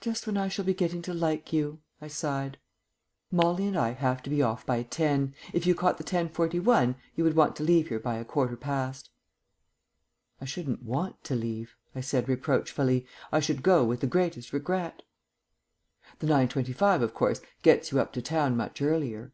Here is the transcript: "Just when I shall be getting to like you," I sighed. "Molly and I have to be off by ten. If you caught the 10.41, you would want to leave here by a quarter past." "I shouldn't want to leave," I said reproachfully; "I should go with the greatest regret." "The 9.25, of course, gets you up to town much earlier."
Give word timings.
"Just 0.00 0.24
when 0.24 0.36
I 0.36 0.46
shall 0.46 0.64
be 0.64 0.72
getting 0.72 1.02
to 1.02 1.12
like 1.12 1.52
you," 1.52 1.80
I 2.00 2.06
sighed. 2.06 2.58
"Molly 3.32 3.66
and 3.66 3.76
I 3.76 3.90
have 3.90 4.22
to 4.22 4.30
be 4.30 4.40
off 4.40 4.64
by 4.64 4.84
ten. 4.84 5.34
If 5.52 5.66
you 5.66 5.74
caught 5.74 5.98
the 5.98 6.04
10.41, 6.04 6.94
you 7.16 7.24
would 7.24 7.34
want 7.34 7.56
to 7.56 7.64
leave 7.64 7.88
here 7.88 7.98
by 7.98 8.18
a 8.18 8.24
quarter 8.24 8.56
past." 8.56 9.10
"I 10.40 10.44
shouldn't 10.44 10.84
want 10.84 11.24
to 11.24 11.34
leave," 11.34 11.74
I 11.92 12.02
said 12.02 12.28
reproachfully; 12.28 13.04
"I 13.32 13.40
should 13.40 13.64
go 13.64 13.84
with 13.84 13.98
the 13.98 14.06
greatest 14.06 14.52
regret." 14.52 15.02
"The 16.20 16.28
9.25, 16.28 17.02
of 17.02 17.12
course, 17.12 17.40
gets 17.62 17.90
you 17.90 17.98
up 17.98 18.12
to 18.12 18.22
town 18.22 18.56
much 18.56 18.80
earlier." 18.80 19.32